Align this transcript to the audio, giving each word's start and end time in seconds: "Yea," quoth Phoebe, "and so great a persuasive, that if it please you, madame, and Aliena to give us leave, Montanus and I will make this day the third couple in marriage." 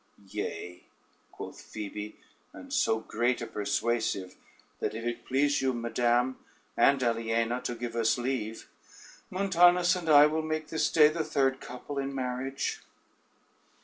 "Yea," 0.29 0.81
quoth 1.31 1.61
Phoebe, 1.61 2.15
"and 2.53 2.73
so 2.73 3.01
great 3.01 3.39
a 3.39 3.45
persuasive, 3.45 4.35
that 4.79 4.95
if 4.95 5.03
it 5.05 5.25
please 5.25 5.61
you, 5.61 5.73
madame, 5.73 6.39
and 6.75 7.03
Aliena 7.03 7.61
to 7.61 7.75
give 7.75 7.95
us 7.95 8.17
leave, 8.17 8.67
Montanus 9.29 9.95
and 9.95 10.09
I 10.09 10.25
will 10.25 10.41
make 10.41 10.69
this 10.69 10.91
day 10.91 11.07
the 11.09 11.23
third 11.23 11.59
couple 11.61 11.99
in 11.99 12.15
marriage." 12.15 12.81